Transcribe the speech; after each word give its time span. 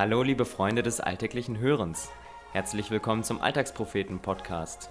Hallo, 0.00 0.22
liebe 0.22 0.46
Freunde 0.46 0.82
des 0.82 0.98
alltäglichen 0.98 1.58
Hörens. 1.58 2.08
Herzlich 2.52 2.90
willkommen 2.90 3.22
zum 3.22 3.42
Alltagspropheten-Podcast. 3.42 4.88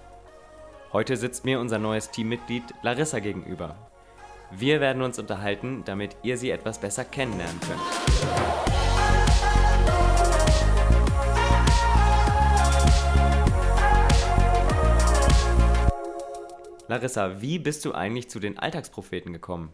Heute 0.92 1.16
sitzt 1.16 1.44
mir 1.44 1.58
unser 1.58 1.80
neues 1.80 2.12
Teammitglied 2.12 2.62
Larissa 2.82 3.18
gegenüber. 3.18 3.74
Wir 4.52 4.80
werden 4.80 5.02
uns 5.02 5.18
unterhalten, 5.18 5.82
damit 5.84 6.16
ihr 6.22 6.38
sie 6.38 6.50
etwas 6.50 6.78
besser 6.78 7.04
kennenlernen 7.04 7.58
könnt. 7.58 7.80
Larissa, 16.86 17.40
wie 17.42 17.58
bist 17.58 17.84
du 17.84 17.94
eigentlich 17.94 18.30
zu 18.30 18.38
den 18.38 18.60
Alltagspropheten 18.60 19.32
gekommen? 19.32 19.72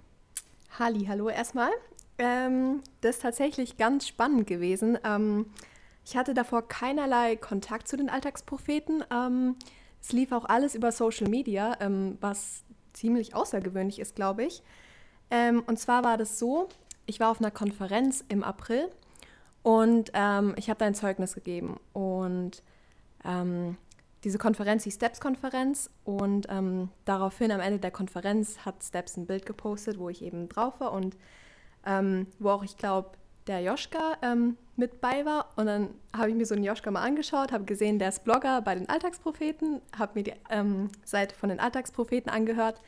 Halli, 0.78 1.04
hallo 1.04 1.28
erstmal. 1.28 1.72
Ähm, 2.18 2.82
das 3.02 3.16
ist 3.16 3.22
tatsächlich 3.22 3.76
ganz 3.76 4.06
spannend 4.06 4.46
gewesen. 4.46 4.98
Ähm, 5.04 5.46
ich 6.04 6.16
hatte 6.16 6.34
davor 6.34 6.66
keinerlei 6.66 7.36
Kontakt 7.36 7.88
zu 7.88 7.96
den 7.96 8.08
Alltagspropheten. 8.08 9.04
Ähm, 9.10 9.56
es 10.00 10.12
lief 10.12 10.32
auch 10.32 10.44
alles 10.44 10.74
über 10.74 10.92
Social 10.92 11.28
Media, 11.28 11.76
ähm, 11.80 12.16
was 12.20 12.64
ziemlich 12.92 13.34
außergewöhnlich 13.34 13.98
ist, 13.98 14.14
glaube 14.14 14.44
ich. 14.44 14.62
Ähm, 15.30 15.62
und 15.66 15.78
zwar 15.78 16.04
war 16.04 16.16
das 16.16 16.38
so, 16.38 16.68
ich 17.06 17.20
war 17.20 17.30
auf 17.30 17.40
einer 17.40 17.50
Konferenz 17.50 18.24
im 18.28 18.44
April 18.44 18.88
und 19.62 20.12
ähm, 20.14 20.54
ich 20.56 20.70
habe 20.70 20.78
da 20.78 20.86
ein 20.86 20.94
Zeugnis 20.94 21.34
gegeben. 21.34 21.78
Und 21.92 22.62
diese 24.22 24.38
Konferenz, 24.38 24.84
die 24.84 24.92
Steps-Konferenz. 24.92 25.90
Und 26.04 26.46
daraufhin 27.04 27.50
am 27.50 27.58
Ende 27.58 27.80
der 27.80 27.90
Konferenz 27.90 28.58
hat 28.58 28.84
Steps 28.84 29.16
ein 29.16 29.26
Bild 29.26 29.46
gepostet, 29.46 29.98
wo 29.98 30.08
ich 30.08 30.22
eben 30.22 30.48
drauf 30.48 30.78
war 30.78 30.92
und 30.92 31.16
ähm, 31.86 32.26
wo 32.38 32.50
auch, 32.50 32.64
ich 32.64 32.76
glaube, 32.76 33.10
der 33.46 33.60
Joschka 33.60 34.16
ähm, 34.22 34.56
mit 34.76 35.00
bei 35.00 35.24
war. 35.24 35.50
Und 35.56 35.66
dann 35.66 35.90
habe 36.14 36.30
ich 36.30 36.34
mir 36.34 36.46
so 36.46 36.54
einen 36.54 36.64
Joschka 36.64 36.90
mal 36.90 37.02
angeschaut, 37.02 37.52
habe 37.52 37.64
gesehen, 37.64 37.98
der 37.98 38.10
ist 38.10 38.24
Blogger 38.24 38.60
bei 38.62 38.74
den 38.74 38.88
Alltagspropheten, 38.88 39.80
habe 39.96 40.12
mir 40.14 40.24
die 40.24 40.34
ähm, 40.50 40.90
Seite 41.04 41.34
von 41.34 41.48
den 41.48 41.60
Alltagspropheten 41.60 42.30
angehört, 42.30 42.82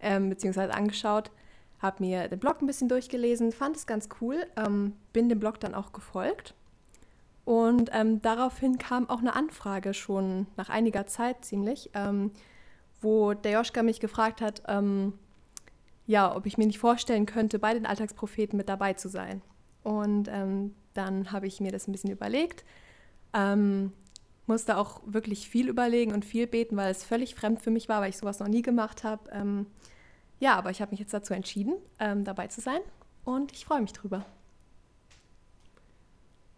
ähm, 0.00 0.28
beziehungsweise 0.28 0.74
angeschaut, 0.74 1.30
habe 1.80 2.02
mir 2.02 2.28
den 2.28 2.38
Blog 2.38 2.60
ein 2.60 2.66
bisschen 2.66 2.88
durchgelesen, 2.88 3.52
fand 3.52 3.76
es 3.76 3.86
ganz 3.86 4.08
cool, 4.20 4.46
ähm, 4.56 4.94
bin 5.12 5.28
dem 5.28 5.40
Blog 5.40 5.60
dann 5.60 5.74
auch 5.74 5.92
gefolgt. 5.92 6.54
Und 7.44 7.90
ähm, 7.92 8.22
daraufhin 8.22 8.78
kam 8.78 9.08
auch 9.10 9.18
eine 9.18 9.34
Anfrage 9.34 9.94
schon 9.94 10.46
nach 10.56 10.68
einiger 10.68 11.06
Zeit 11.06 11.44
ziemlich, 11.44 11.90
wo 13.00 13.34
der 13.34 13.50
Joschka 13.50 13.82
mich 13.82 13.98
gefragt 13.98 14.40
hat, 14.40 14.62
ja, 16.06 16.34
ob 16.34 16.46
ich 16.46 16.58
mir 16.58 16.66
nicht 16.66 16.78
vorstellen 16.78 17.26
könnte, 17.26 17.58
bei 17.58 17.74
den 17.74 17.86
Alltagspropheten 17.86 18.56
mit 18.56 18.68
dabei 18.68 18.94
zu 18.94 19.08
sein. 19.08 19.42
Und 19.82 20.28
ähm, 20.28 20.74
dann 20.94 21.32
habe 21.32 21.46
ich 21.46 21.60
mir 21.60 21.72
das 21.72 21.88
ein 21.88 21.92
bisschen 21.92 22.10
überlegt, 22.10 22.64
ähm, 23.32 23.92
musste 24.46 24.76
auch 24.76 25.00
wirklich 25.06 25.48
viel 25.48 25.68
überlegen 25.68 26.12
und 26.12 26.24
viel 26.24 26.46
beten, 26.46 26.76
weil 26.76 26.90
es 26.90 27.04
völlig 27.04 27.34
fremd 27.34 27.62
für 27.62 27.70
mich 27.70 27.88
war, 27.88 28.00
weil 28.00 28.10
ich 28.10 28.16
sowas 28.16 28.40
noch 28.40 28.48
nie 28.48 28.62
gemacht 28.62 29.04
habe. 29.04 29.30
Ähm, 29.30 29.66
ja, 30.40 30.56
aber 30.56 30.70
ich 30.70 30.80
habe 30.80 30.90
mich 30.90 31.00
jetzt 31.00 31.14
dazu 31.14 31.34
entschieden, 31.34 31.74
ähm, 32.00 32.24
dabei 32.24 32.48
zu 32.48 32.60
sein 32.60 32.80
und 33.24 33.52
ich 33.52 33.64
freue 33.64 33.80
mich 33.80 33.92
drüber. 33.92 34.26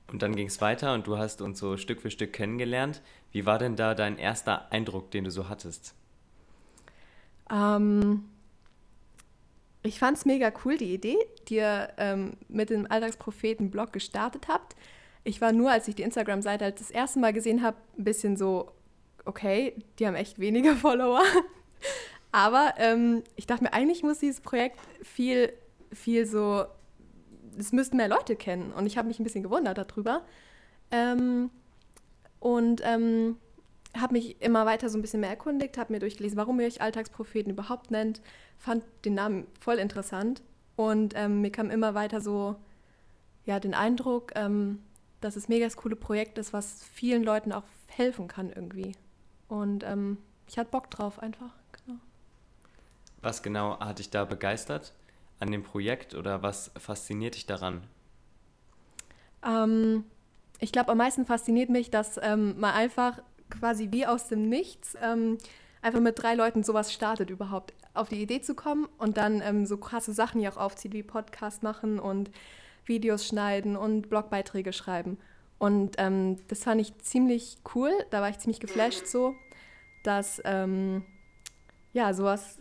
Und 0.09 0.23
dann 0.23 0.37
ging 0.37 0.47
es 0.47 0.61
weiter 0.61 0.95
und 0.95 1.07
du 1.07 1.19
hast 1.19 1.43
uns 1.43 1.59
so 1.59 1.77
Stück 1.77 2.01
für 2.01 2.11
Stück 2.11 2.33
kennengelernt. 2.33 3.03
Wie 3.33 3.47
war 3.47 3.59
denn 3.59 3.77
da 3.77 3.95
dein 3.95 4.17
erster 4.19 4.71
Eindruck, 4.71 5.11
den 5.11 5.25
du 5.25 5.31
so 5.31 5.49
hattest? 5.49 5.95
Ähm, 7.51 8.25
ich 9.85 9.99
fand 9.99 10.17
es 10.17 10.25
mega 10.25 10.51
cool, 10.65 10.79
die 10.79 10.95
Idee, 10.95 11.19
die 11.47 11.57
ihr 11.57 11.91
ähm, 11.99 12.33
mit 12.49 12.71
dem 12.71 12.91
Alltagspropheten-Blog 12.91 13.93
gestartet 13.93 14.49
habt. 14.49 14.75
Ich 15.25 15.41
war 15.43 15.53
nur, 15.53 15.71
als 15.71 15.87
ich 15.89 15.95
die 15.95 16.03
Instagram-Seite 16.03 16.65
halt 16.65 16.81
das 16.81 16.91
erste 16.91 17.19
Mal 17.19 17.35
gesehen 17.35 17.63
habe, 17.63 17.77
ein 17.99 18.05
bisschen 18.05 18.37
so, 18.37 18.73
okay, 19.27 19.75
die 19.99 20.07
haben 20.07 20.15
echt 20.15 20.39
wenige 20.39 20.75
Follower. 20.77 21.23
Aber 22.33 22.75
ähm, 22.79 23.23
ich 23.37 23.47
dachte 23.47 23.63
mir, 23.63 23.75
eigentlich 23.75 24.03
muss 24.03 24.19
dieses 24.19 24.41
Projekt 24.41 24.79
viel, 25.03 25.53
viel 25.93 26.25
so, 26.27 26.65
es 27.59 27.73
müssten 27.73 27.99
mehr 27.99 28.09
Leute 28.09 28.37
kennen. 28.37 28.73
Und 28.73 28.87
ich 28.87 28.97
habe 28.97 29.07
mich 29.07 29.21
ein 29.21 29.25
bisschen 29.25 29.43
gewundert 29.43 29.77
darüber. 29.77 30.23
Ähm, 30.91 31.51
und 32.41 32.81
ähm, 32.85 33.37
habe 34.01 34.15
mich 34.15 34.41
immer 34.43 34.67
weiter 34.67 34.89
so 34.89 34.99
ein 34.99 35.03
bisschen 35.03 35.21
mehr 35.21 35.31
erkundigt, 35.31 35.79
habe 35.79 35.93
mir 35.93 36.01
durchgelesen, 36.01 36.37
warum 36.37 36.61
ihr 36.61 36.67
euch 36.67 36.81
Alltagspropheten 36.81 37.53
überhaupt 37.53 37.91
nennt, 37.91 38.21
fand 38.59 38.85
den 39.05 39.15
Namen 39.15 39.47
voll 39.61 39.77
interessant 39.77 40.43
und 40.77 41.15
ähm, 41.17 41.41
mir 41.41 41.51
kam 41.51 41.71
immer 41.71 41.95
weiter 41.95 42.21
so 42.21 42.57
ja, 43.45 43.61
den 43.61 43.75
Eindruck, 43.75 44.33
ähm, 44.35 44.83
dass 45.21 45.37
es 45.37 45.49
mega 45.49 45.67
das 45.67 45.77
coole 45.77 45.97
Projekt 45.97 46.39
ist, 46.39 46.53
was 46.53 46.83
vielen 46.85 47.23
Leuten 47.23 47.53
auch 47.53 47.65
helfen 47.89 48.29
kann 48.29 48.51
irgendwie. 48.51 48.97
Und 49.49 49.85
ähm, 49.85 50.19
ich 50.49 50.59
hatte 50.59 50.71
Bock 50.71 50.91
drauf 50.91 51.19
einfach. 51.19 51.51
Genau. 51.87 51.99
Was 53.23 53.43
genau 53.43 53.79
hat 53.81 53.99
dich 53.99 54.11
da 54.11 54.25
begeistert 54.25 54.93
an 55.41 55.51
dem 55.51 55.63
Projekt 55.63 56.15
oder 56.15 56.43
was 56.43 56.71
fasziniert 56.79 57.35
dich 57.35 57.47
daran? 57.47 57.83
Ähm, 59.45 60.05
ich 60.59 60.73
glaube, 60.73 60.93
am 60.93 60.99
meisten 60.99 61.27
fasziniert 61.27 61.71
mich, 61.71 61.91
dass 61.91 62.19
ähm, 62.23 62.59
man 62.59 62.73
einfach 62.73 63.21
quasi 63.51 63.89
wie 63.91 64.07
aus 64.07 64.29
dem 64.29 64.49
Nichts 64.49 64.97
ähm, 65.03 65.39
einfach 65.83 66.01
mit 66.01 66.21
drei 66.21 66.35
Leuten 66.35 66.63
sowas 66.63 66.93
startet 66.93 67.31
überhaupt. 67.31 67.75
Auf 67.93 68.09
die 68.09 68.21
Idee 68.21 68.41
zu 68.41 68.55
kommen 68.55 68.89
und 68.99 69.17
dann 69.17 69.41
ähm, 69.43 69.67
so 69.67 69.77
krasse 69.77 70.13
Sachen 70.13 70.41
hier 70.41 70.53
auch 70.53 70.57
aufzieht, 70.57 70.93
wie 70.93 71.03
Podcast 71.03 71.63
machen 71.63 71.99
und 71.99 72.31
Videos 72.87 73.27
schneiden 73.27 73.77
und 73.77 74.09
Blogbeiträge 74.09 74.73
schreiben. 74.73 75.19
Und 75.59 75.95
ähm, 75.99 76.37
das 76.49 76.65
fand 76.65 76.81
ich 76.81 76.99
ziemlich 76.99 77.59
cool, 77.75 77.93
da 78.11 78.21
war 78.21 78.29
ich 78.29 78.39
ziemlich 78.39 78.61
geflasht 78.61 79.07
so, 79.07 79.35
dass 80.03 80.41
ähm, 80.45 81.05
ja 81.93 82.13
sowas 82.13 82.61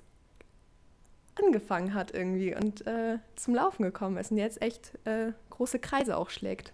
angefangen 1.35 1.93
hat 1.93 2.13
irgendwie 2.13 2.55
und 2.55 2.85
äh, 2.85 3.17
zum 3.35 3.55
Laufen 3.55 3.83
gekommen 3.83 4.17
ist 4.17 4.31
und 4.31 4.37
jetzt 4.37 4.61
echt 4.61 4.97
äh, 5.05 5.31
große 5.49 5.79
Kreise 5.79 6.15
auch 6.17 6.29
schlägt. 6.29 6.73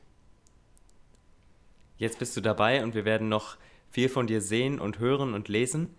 Jetzt 1.97 2.19
bist 2.19 2.35
du 2.35 2.41
dabei 2.41 2.83
und 2.83 2.93
wir 2.93 3.05
werden 3.05 3.29
noch 3.29 3.57
viel 3.91 4.09
von 4.09 4.27
dir 4.27 4.41
sehen 4.41 4.79
und 4.79 4.99
hören 4.99 5.33
und 5.33 5.47
lesen. 5.47 5.95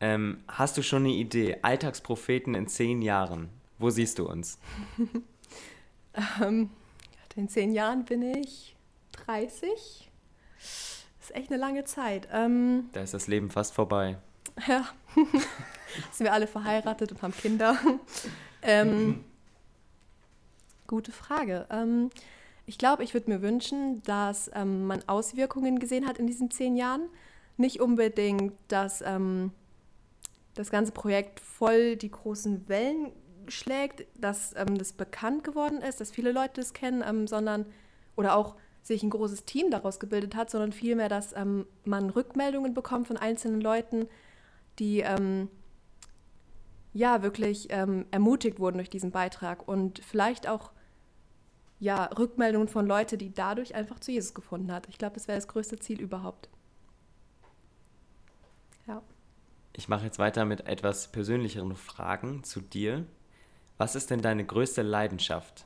Ähm, 0.00 0.42
hast 0.48 0.76
du 0.76 0.82
schon 0.82 1.04
eine 1.04 1.14
Idee? 1.14 1.58
Alltagspropheten 1.62 2.54
in 2.54 2.68
zehn 2.68 3.02
Jahren. 3.02 3.48
Wo 3.78 3.90
siehst 3.90 4.18
du 4.18 4.28
uns? 4.28 4.58
ähm, 6.42 6.70
in 7.38 7.48
zehn 7.48 7.72
Jahren 7.72 8.04
bin 8.04 8.22
ich 8.22 8.74
30. 9.12 10.10
Das 10.58 11.30
ist 11.30 11.36
echt 11.36 11.50
eine 11.50 11.60
lange 11.60 11.84
Zeit. 11.84 12.28
Ähm, 12.32 12.90
da 12.92 13.02
ist 13.02 13.14
das 13.14 13.28
Leben 13.28 13.50
fast 13.50 13.74
vorbei. 13.74 14.18
Ja. 14.66 14.88
sind 16.10 16.24
wir 16.24 16.32
alle 16.32 16.48
verheiratet 16.48 17.12
und 17.12 17.22
haben 17.22 17.32
Kinder. 17.32 17.78
ähm, 18.62 19.24
gute 20.88 21.12
Frage. 21.12 21.68
Ähm, 22.68 22.74
ich 22.74 22.78
glaube, 22.78 23.02
ich 23.02 23.14
würde 23.14 23.30
mir 23.30 23.42
wünschen, 23.42 24.02
dass 24.04 24.50
ähm, 24.54 24.86
man 24.86 25.00
Auswirkungen 25.06 25.78
gesehen 25.78 26.06
hat 26.06 26.18
in 26.18 26.26
diesen 26.26 26.50
zehn 26.50 26.76
Jahren. 26.76 27.08
Nicht 27.56 27.80
unbedingt, 27.80 28.52
dass 28.68 29.02
ähm, 29.02 29.52
das 30.54 30.70
ganze 30.70 30.92
Projekt 30.92 31.40
voll 31.40 31.96
die 31.96 32.10
großen 32.10 32.68
Wellen 32.68 33.12
schlägt, 33.48 34.06
dass 34.20 34.54
ähm, 34.56 34.76
das 34.78 34.92
bekannt 34.92 35.44
geworden 35.44 35.80
ist, 35.80 36.00
dass 36.00 36.10
viele 36.10 36.32
Leute 36.32 36.60
das 36.60 36.72
kennen, 36.72 37.02
ähm, 37.06 37.26
sondern 37.26 37.66
oder 38.16 38.36
auch 38.36 38.56
sich 38.82 39.02
ein 39.02 39.10
großes 39.10 39.44
Team 39.44 39.70
daraus 39.70 39.98
gebildet 40.00 40.34
hat, 40.34 40.50
sondern 40.50 40.72
vielmehr, 40.72 41.08
dass 41.08 41.34
ähm, 41.34 41.66
man 41.84 42.10
Rückmeldungen 42.10 42.74
bekommt 42.74 43.06
von 43.06 43.16
einzelnen 43.16 43.60
Leuten, 43.60 44.08
die 44.78 45.00
ähm, 45.00 45.48
ja 46.92 47.22
wirklich 47.22 47.70
ermutigt 47.70 48.58
wurden 48.58 48.78
durch 48.78 48.90
diesen 48.90 49.10
Beitrag 49.10 49.68
und 49.68 50.00
vielleicht 50.00 50.48
auch 50.48 50.72
ja, 51.80 52.04
Rückmeldungen 52.06 52.68
von 52.68 52.86
Leuten, 52.86 53.18
die 53.18 53.32
dadurch 53.32 53.74
einfach 53.74 54.00
zu 54.00 54.10
Jesus 54.10 54.34
gefunden 54.34 54.72
hat. 54.72 54.88
Ich 54.88 54.98
glaube, 54.98 55.14
das 55.14 55.28
wäre 55.28 55.38
das 55.38 55.48
größte 55.48 55.78
Ziel 55.78 56.00
überhaupt. 56.00 56.48
Ja. 58.86 59.02
Ich 59.74 59.88
mache 59.88 60.04
jetzt 60.04 60.18
weiter 60.18 60.44
mit 60.44 60.66
etwas 60.66 61.08
persönlicheren 61.12 61.76
Fragen 61.76 62.42
zu 62.42 62.60
dir. 62.60 63.06
Was 63.76 63.94
ist 63.94 64.10
denn 64.10 64.22
deine 64.22 64.44
größte 64.44 64.82
Leidenschaft? 64.82 65.64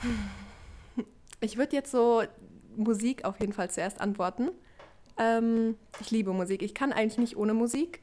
Ich 1.42 1.56
würde 1.56 1.74
jetzt 1.74 1.90
so 1.90 2.22
Musik 2.76 3.24
auf 3.24 3.40
jeden 3.40 3.54
Fall 3.54 3.70
zuerst 3.70 4.02
antworten. 4.02 4.50
Ähm, 5.16 5.76
ich 6.00 6.10
liebe 6.10 6.34
Musik. 6.34 6.60
Ich 6.60 6.74
kann 6.74 6.92
eigentlich 6.92 7.16
nicht 7.16 7.36
ohne 7.38 7.54
Musik. 7.54 8.02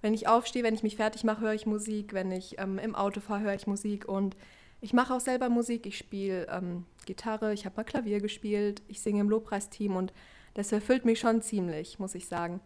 Wenn 0.00 0.14
ich 0.14 0.26
aufstehe, 0.26 0.62
wenn 0.62 0.74
ich 0.74 0.82
mich 0.82 0.96
fertig 0.96 1.22
mache, 1.22 1.42
höre 1.42 1.52
ich 1.52 1.66
Musik. 1.66 2.14
Wenn 2.14 2.32
ich 2.32 2.58
ähm, 2.58 2.78
im 2.78 2.94
Auto 2.94 3.20
fahre, 3.20 3.42
höre 3.42 3.54
ich 3.54 3.66
Musik. 3.66 4.08
Und 4.08 4.36
ich 4.80 4.92
mache 4.92 5.14
auch 5.14 5.20
selber 5.20 5.48
Musik, 5.48 5.86
ich 5.86 5.98
spiele 5.98 6.46
ähm, 6.48 6.84
Gitarre, 7.06 7.52
ich 7.52 7.64
habe 7.64 7.76
mal 7.76 7.84
Klavier 7.84 8.20
gespielt, 8.20 8.82
ich 8.88 9.00
singe 9.00 9.20
im 9.20 9.30
Lobpreisteam 9.30 9.96
und 9.96 10.12
das 10.54 10.72
erfüllt 10.72 11.04
mich 11.04 11.20
schon 11.20 11.42
ziemlich, 11.42 11.98
muss 11.98 12.14
ich 12.14 12.26
sagen. 12.26 12.60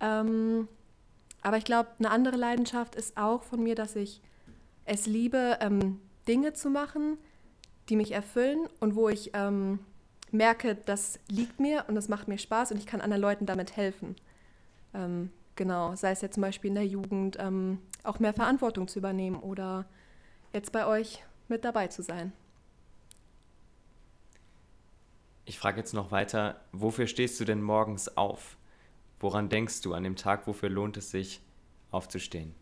Ähm, 0.00 0.68
aber 1.42 1.56
ich 1.56 1.64
glaube, 1.64 1.90
eine 1.98 2.10
andere 2.10 2.36
Leidenschaft 2.36 2.94
ist 2.94 3.16
auch 3.16 3.42
von 3.42 3.62
mir, 3.62 3.74
dass 3.74 3.96
ich 3.96 4.20
es 4.84 5.06
liebe, 5.06 5.58
ähm, 5.60 6.00
Dinge 6.26 6.52
zu 6.52 6.70
machen, 6.70 7.18
die 7.88 7.96
mich 7.96 8.12
erfüllen 8.12 8.68
und 8.80 8.94
wo 8.94 9.08
ich 9.08 9.32
ähm, 9.34 9.80
merke, 10.30 10.74
das 10.74 11.18
liegt 11.28 11.60
mir 11.60 11.84
und 11.88 11.94
das 11.94 12.08
macht 12.08 12.28
mir 12.28 12.38
Spaß 12.38 12.72
und 12.72 12.78
ich 12.78 12.86
kann 12.86 13.00
anderen 13.00 13.22
Leuten 13.22 13.46
damit 13.46 13.76
helfen. 13.76 14.16
Ähm, 14.94 15.30
genau, 15.56 15.94
sei 15.94 16.12
es 16.12 16.20
jetzt 16.20 16.34
zum 16.34 16.42
Beispiel 16.42 16.68
in 16.68 16.76
der 16.76 16.86
Jugend, 16.86 17.36
ähm, 17.40 17.78
auch 18.04 18.18
mehr 18.18 18.32
Verantwortung 18.32 18.88
zu 18.88 18.98
übernehmen 18.98 19.36
oder 19.36 19.84
jetzt 20.52 20.72
bei 20.72 20.86
euch 20.86 21.22
mit 21.48 21.64
dabei 21.64 21.88
zu 21.88 22.02
sein. 22.02 22.32
Ich 25.44 25.58
frage 25.58 25.78
jetzt 25.78 25.92
noch 25.92 26.10
weiter, 26.10 26.60
wofür 26.72 27.06
stehst 27.06 27.38
du 27.40 27.44
denn 27.44 27.62
morgens 27.62 28.16
auf? 28.16 28.56
Woran 29.20 29.48
denkst 29.48 29.82
du 29.82 29.94
an 29.94 30.04
dem 30.04 30.16
Tag, 30.16 30.46
wofür 30.46 30.68
lohnt 30.68 30.96
es 30.96 31.10
sich 31.10 31.40
aufzustehen? 31.90 32.54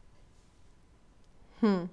Hm. 1.60 1.88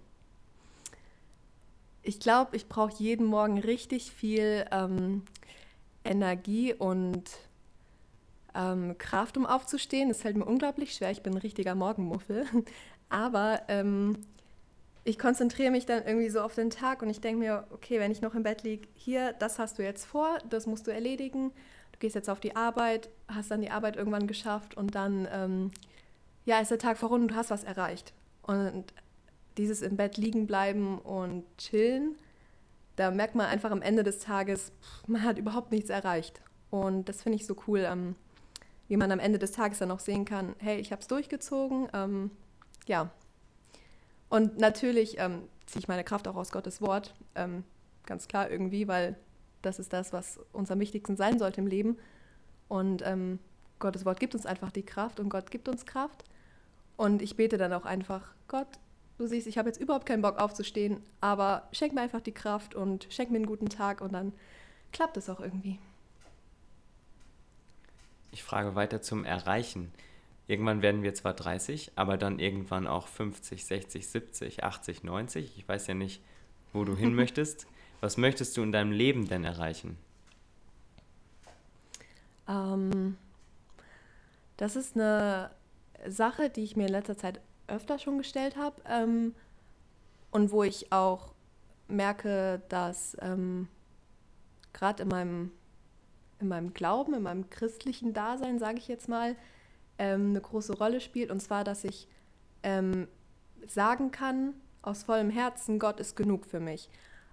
Ich 2.03 2.19
glaube, 2.19 2.55
ich 2.55 2.69
brauche 2.69 2.93
jeden 2.97 3.25
Morgen 3.25 3.59
richtig 3.59 4.11
viel 4.11 4.65
ähm, 4.71 5.23
Energie 6.05 6.73
und 6.73 7.29
ähm, 8.55 8.97
Kraft, 8.97 9.37
um 9.37 9.45
aufzustehen. 9.45 10.09
Es 10.09 10.21
fällt 10.21 10.37
mir 10.37 10.45
unglaublich 10.45 10.93
schwer. 10.93 11.11
Ich 11.11 11.21
bin 11.21 11.33
ein 11.33 11.39
richtiger 11.39 11.75
Morgenmuffel. 11.75 12.45
Aber 13.09 13.61
ähm, 13.67 14.25
ich 15.07 15.17
konzentriere 15.17 15.71
mich 15.71 15.85
dann 15.85 16.03
irgendwie 16.05 16.27
so 16.27 16.41
auf 16.41 16.53
den 16.53 16.69
Tag 16.69 17.01
und 17.01 17.09
ich 17.09 17.21
denke 17.21 17.39
mir, 17.39 17.65
okay, 17.71 17.97
wenn 17.97 18.11
ich 18.11 18.21
noch 18.21 18.35
im 18.35 18.43
Bett 18.43 18.63
liege, 18.63 18.89
hier, 18.93 19.31
das 19.31 19.57
hast 19.57 19.79
du 19.79 19.83
jetzt 19.83 20.03
vor, 20.03 20.37
das 20.49 20.67
musst 20.67 20.85
du 20.85 20.91
erledigen. 20.91 21.51
Du 21.93 21.99
gehst 21.99 22.13
jetzt 22.13 22.29
auf 22.29 22.41
die 22.41 22.57
Arbeit, 22.57 23.09
hast 23.29 23.49
dann 23.49 23.61
die 23.61 23.71
Arbeit 23.71 23.95
irgendwann 23.95 24.27
geschafft 24.27 24.75
und 24.75 24.95
dann, 24.95 25.25
ähm, 25.31 25.71
ja, 26.43 26.59
ist 26.59 26.71
der 26.71 26.77
Tag 26.77 26.97
voran 26.97 27.21
und 27.21 27.27
du 27.29 27.35
hast 27.35 27.51
was 27.51 27.63
erreicht. 27.63 28.13
Und 28.41 28.93
dieses 29.57 29.81
im 29.81 29.95
Bett 29.95 30.17
liegen 30.17 30.45
bleiben 30.45 30.99
und 30.99 31.45
chillen, 31.57 32.17
da 32.97 33.09
merkt 33.09 33.35
man 33.35 33.45
einfach 33.45 33.71
am 33.71 33.81
Ende 33.81 34.03
des 34.03 34.19
Tages, 34.19 34.73
man 35.07 35.23
hat 35.23 35.37
überhaupt 35.37 35.71
nichts 35.71 35.89
erreicht. 35.89 36.41
Und 36.69 37.07
das 37.07 37.21
finde 37.21 37.37
ich 37.37 37.45
so 37.45 37.55
cool, 37.67 37.79
ähm, 37.89 38.15
wie 38.89 38.97
man 38.97 39.09
am 39.13 39.19
Ende 39.19 39.39
des 39.39 39.53
Tages 39.53 39.79
dann 39.79 39.91
auch 39.91 40.01
sehen 40.01 40.25
kann, 40.25 40.53
hey, 40.57 40.79
ich 40.79 40.91
habe 40.91 41.01
es 41.01 41.07
durchgezogen. 41.07 41.87
Ähm, 41.93 42.31
ja. 42.87 43.09
Und 44.29 44.57
natürlich 44.57 45.17
ähm, 45.19 45.43
ziehe 45.65 45.81
ich 45.81 45.87
meine 45.87 46.03
Kraft 46.03 46.27
auch 46.27 46.35
aus 46.35 46.51
Gottes 46.51 46.81
Wort, 46.81 47.13
ähm, 47.35 47.63
ganz 48.05 48.27
klar 48.27 48.49
irgendwie, 48.49 48.87
weil 48.87 49.15
das 49.61 49.79
ist 49.79 49.93
das, 49.93 50.13
was 50.13 50.39
uns 50.53 50.71
am 50.71 50.79
wichtigsten 50.79 51.17
sein 51.17 51.39
sollte 51.39 51.61
im 51.61 51.67
Leben. 51.67 51.97
Und 52.67 53.01
ähm, 53.05 53.39
Gottes 53.79 54.05
Wort 54.05 54.19
gibt 54.19 54.33
uns 54.33 54.45
einfach 54.45 54.71
die 54.71 54.85
Kraft 54.85 55.19
und 55.19 55.29
Gott 55.29 55.51
gibt 55.51 55.69
uns 55.69 55.85
Kraft. 55.85 56.23
Und 56.95 57.21
ich 57.21 57.35
bete 57.35 57.57
dann 57.57 57.73
auch 57.73 57.85
einfach, 57.85 58.33
Gott, 58.47 58.67
du 59.17 59.27
siehst, 59.27 59.47
ich 59.47 59.57
habe 59.57 59.69
jetzt 59.69 59.79
überhaupt 59.79 60.05
keinen 60.05 60.21
Bock 60.21 60.39
aufzustehen, 60.39 61.01
aber 61.21 61.67
schenk 61.71 61.93
mir 61.93 62.01
einfach 62.01 62.21
die 62.21 62.33
Kraft 62.33 62.75
und 62.75 63.07
schenk 63.09 63.29
mir 63.29 63.37
einen 63.37 63.45
guten 63.45 63.69
Tag 63.69 64.01
und 64.01 64.13
dann 64.13 64.33
klappt 64.91 65.17
es 65.17 65.29
auch 65.29 65.39
irgendwie. 65.39 65.79
Ich 68.31 68.43
frage 68.43 68.75
weiter 68.75 69.01
zum 69.01 69.25
Erreichen. 69.25 69.91
Irgendwann 70.47 70.81
werden 70.81 71.03
wir 71.03 71.13
zwar 71.13 71.33
30, 71.33 71.91
aber 71.95 72.17
dann 72.17 72.39
irgendwann 72.39 72.87
auch 72.87 73.07
50, 73.07 73.65
60, 73.65 74.07
70, 74.07 74.63
80, 74.63 75.03
90. 75.03 75.57
Ich 75.57 75.67
weiß 75.67 75.87
ja 75.87 75.93
nicht, 75.93 76.21
wo 76.73 76.85
du 76.85 76.95
hin 76.95 77.13
möchtest. 77.15 77.67
Was 77.99 78.17
möchtest 78.17 78.55
du 78.55 78.63
in 78.63 78.71
deinem 78.71 78.91
Leben 78.91 79.27
denn 79.27 79.43
erreichen? 79.43 79.97
Ähm, 82.47 83.17
das 84.55 84.75
ist 84.75 84.95
eine 84.95 85.51
Sache, 86.07 86.49
die 86.49 86.63
ich 86.63 86.75
mir 86.75 86.85
in 86.85 86.93
letzter 86.93 87.17
Zeit 87.17 87.41
öfter 87.67 87.99
schon 87.99 88.17
gestellt 88.17 88.55
habe 88.55 88.81
ähm, 88.87 89.35
und 90.31 90.51
wo 90.51 90.63
ich 90.63 90.91
auch 90.93 91.33
merke, 91.89 92.61
dass 92.69 93.17
ähm, 93.21 93.67
gerade 94.73 95.03
in 95.03 95.09
meinem, 95.09 95.51
in 96.39 96.47
meinem 96.47 96.73
Glauben, 96.73 97.13
in 97.13 97.23
meinem 97.23 97.49
christlichen 97.49 98.13
Dasein, 98.13 98.59
sage 98.59 98.77
ich 98.77 98.87
jetzt 98.87 99.09
mal, 99.09 99.35
ähm, 99.97 100.29
eine 100.29 100.41
große 100.41 100.77
Rolle 100.77 101.01
spielt. 101.01 101.31
Und 101.31 101.41
zwar, 101.41 101.63
dass 101.63 101.83
ich 101.83 102.07
ähm, 102.63 103.07
sagen 103.67 104.11
kann 104.11 104.53
aus 104.81 105.03
vollem 105.03 105.29
Herzen, 105.29 105.79
Gott 105.79 105.99
ist 105.99 106.15
genug 106.15 106.45
für 106.45 106.59
mich. 106.59 106.89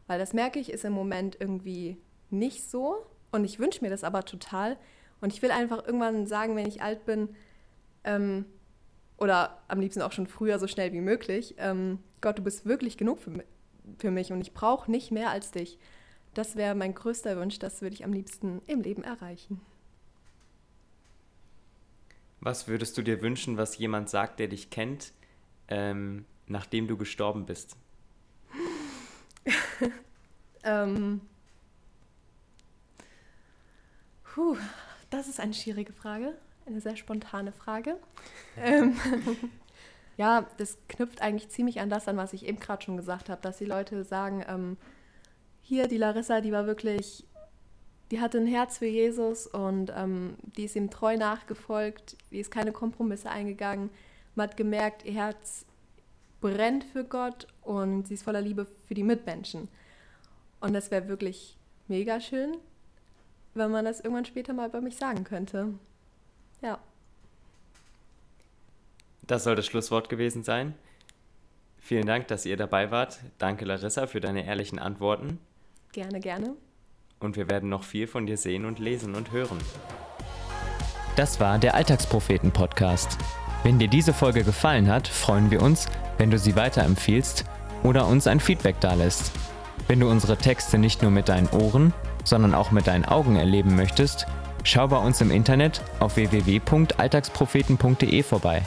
Weil 0.06 0.18
das 0.18 0.32
merke 0.32 0.58
ich, 0.58 0.70
ist 0.70 0.84
im 0.84 0.92
Moment 0.92 1.36
irgendwie 1.40 1.96
nicht 2.30 2.68
so. 2.68 3.06
Und 3.32 3.44
ich 3.44 3.58
wünsche 3.58 3.82
mir 3.82 3.90
das 3.90 4.04
aber 4.04 4.24
total. 4.24 4.76
Und 5.20 5.32
ich 5.32 5.42
will 5.42 5.50
einfach 5.50 5.84
irgendwann 5.84 6.26
sagen, 6.26 6.56
wenn 6.56 6.66
ich 6.66 6.82
alt 6.82 7.04
bin, 7.06 7.30
ähm, 8.04 8.44
oder 9.18 9.62
am 9.68 9.80
liebsten 9.80 10.02
auch 10.02 10.12
schon 10.12 10.26
früher, 10.26 10.58
so 10.58 10.66
schnell 10.66 10.92
wie 10.92 11.00
möglich, 11.00 11.54
ähm, 11.58 11.98
Gott, 12.20 12.38
du 12.38 12.42
bist 12.42 12.66
wirklich 12.66 12.96
genug 12.96 13.20
für, 13.20 13.44
für 13.98 14.10
mich 14.10 14.32
und 14.32 14.40
ich 14.40 14.52
brauche 14.52 14.90
nicht 14.90 15.10
mehr 15.10 15.30
als 15.30 15.50
dich. 15.50 15.78
Das 16.34 16.56
wäre 16.56 16.74
mein 16.74 16.94
größter 16.94 17.38
Wunsch, 17.38 17.58
das 17.58 17.80
würde 17.80 17.94
ich 17.94 18.04
am 18.04 18.12
liebsten 18.12 18.60
im 18.66 18.80
Leben 18.80 19.04
erreichen. 19.04 19.60
Was 22.44 22.68
würdest 22.68 22.96
du 22.96 23.02
dir 23.02 23.20
wünschen, 23.22 23.56
was 23.56 23.78
jemand 23.78 24.08
sagt, 24.08 24.38
der 24.38 24.46
dich 24.46 24.70
kennt, 24.70 25.12
ähm, 25.66 26.24
nachdem 26.46 26.86
du 26.86 26.96
gestorben 26.96 27.46
bist? 27.46 27.76
ähm, 30.62 31.20
puh, 34.22 34.56
das 35.10 35.26
ist 35.26 35.40
eine 35.40 35.54
schwierige 35.54 35.92
Frage 35.92 36.34
eine 36.66 36.80
sehr 36.80 36.96
spontane 36.96 37.52
Frage. 37.52 37.98
ähm, 38.56 38.96
ja, 40.16 40.46
das 40.58 40.78
knüpft 40.88 41.20
eigentlich 41.22 41.50
ziemlich 41.50 41.80
an 41.80 41.90
das 41.90 42.08
an, 42.08 42.16
was 42.16 42.32
ich 42.32 42.46
eben 42.46 42.60
gerade 42.60 42.82
schon 42.82 42.96
gesagt 42.96 43.28
habe, 43.28 43.40
dass 43.42 43.58
die 43.58 43.64
Leute 43.64 44.04
sagen, 44.04 44.44
ähm, 44.48 44.76
hier, 45.62 45.88
die 45.88 45.98
Larissa, 45.98 46.40
die 46.40 46.52
war 46.52 46.66
wirklich, 46.66 47.24
die 48.14 48.20
hatte 48.20 48.38
ein 48.38 48.46
Herz 48.46 48.78
für 48.78 48.86
Jesus 48.86 49.48
und 49.48 49.92
ähm, 49.92 50.36
die 50.56 50.66
ist 50.66 50.76
ihm 50.76 50.88
treu 50.88 51.16
nachgefolgt, 51.16 52.16
die 52.30 52.38
ist 52.38 52.52
keine 52.52 52.70
Kompromisse 52.70 53.28
eingegangen. 53.28 53.90
Man 54.36 54.48
hat 54.48 54.56
gemerkt, 54.56 55.04
ihr 55.04 55.14
Herz 55.14 55.66
brennt 56.40 56.84
für 56.84 57.02
Gott 57.02 57.48
und 57.62 58.06
sie 58.06 58.14
ist 58.14 58.22
voller 58.22 58.40
Liebe 58.40 58.68
für 58.86 58.94
die 58.94 59.02
Mitmenschen. 59.02 59.66
Und 60.60 60.74
das 60.74 60.92
wäre 60.92 61.08
wirklich 61.08 61.58
mega 61.88 62.20
schön, 62.20 62.56
wenn 63.54 63.72
man 63.72 63.84
das 63.84 63.98
irgendwann 63.98 64.26
später 64.26 64.52
mal 64.52 64.68
bei 64.68 64.80
mich 64.80 64.94
sagen 64.94 65.24
könnte. 65.24 65.74
Ja. 66.62 66.78
Das 69.22 69.42
soll 69.42 69.56
das 69.56 69.66
Schlusswort 69.66 70.08
gewesen 70.08 70.44
sein. 70.44 70.74
Vielen 71.80 72.06
Dank, 72.06 72.28
dass 72.28 72.46
ihr 72.46 72.56
dabei 72.56 72.92
wart. 72.92 73.18
Danke, 73.38 73.64
Larissa, 73.64 74.06
für 74.06 74.20
deine 74.20 74.46
ehrlichen 74.46 74.78
Antworten. 74.78 75.40
Gerne, 75.90 76.20
gerne. 76.20 76.54
Und 77.24 77.36
wir 77.36 77.48
werden 77.48 77.68
noch 77.68 77.82
viel 77.82 78.06
von 78.06 78.26
dir 78.26 78.36
sehen 78.36 78.64
und 78.64 78.78
lesen 78.78 79.14
und 79.14 79.32
hören. 79.32 79.58
Das 81.16 81.40
war 81.40 81.58
der 81.58 81.74
Alltagspropheten-Podcast. 81.74 83.18
Wenn 83.62 83.78
dir 83.78 83.88
diese 83.88 84.12
Folge 84.12 84.44
gefallen 84.44 84.88
hat, 84.88 85.08
freuen 85.08 85.50
wir 85.50 85.62
uns, 85.62 85.86
wenn 86.18 86.30
du 86.30 86.38
sie 86.38 86.54
weiterempfiehlst 86.54 87.44
oder 87.82 88.06
uns 88.06 88.26
ein 88.26 88.40
Feedback 88.40 88.78
dalässt. 88.80 89.32
Wenn 89.88 90.00
du 90.00 90.08
unsere 90.08 90.36
Texte 90.36 90.78
nicht 90.78 91.02
nur 91.02 91.10
mit 91.10 91.28
deinen 91.28 91.48
Ohren, 91.48 91.92
sondern 92.24 92.54
auch 92.54 92.70
mit 92.70 92.86
deinen 92.86 93.04
Augen 93.04 93.36
erleben 93.36 93.74
möchtest, 93.74 94.26
Schau 94.66 94.88
bei 94.88 94.96
uns 94.96 95.20
im 95.20 95.30
Internet 95.30 95.82
auf 96.00 96.16
www.alltagspropheten.de 96.16 98.22
vorbei 98.22 98.62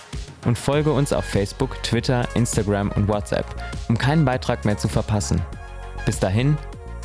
und 0.45 0.55
folge 0.55 0.91
uns 0.91 1.11
auf 1.11 1.25
Facebook, 1.25 1.81
Twitter, 1.81 2.27
Instagram 2.35 2.91
und 2.91 3.07
WhatsApp, 3.07 3.47
um 3.89 3.97
keinen 3.97 4.23
Beitrag 4.23 4.63
mehr 4.63 4.77
zu 4.77 4.87
verpassen. 4.87 5.41
Bis 6.05 6.19
dahin, 6.19 6.55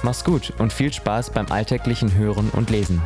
mach's 0.03 0.25
gut 0.25 0.53
und 0.59 0.73
viel 0.73 0.93
Spaß 0.93 1.31
beim 1.31 1.47
alltäglichen 1.47 2.15
Hören 2.15 2.51
und 2.51 2.71
Lesen. 2.71 3.03